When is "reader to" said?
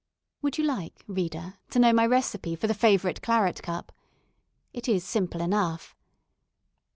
1.05-1.77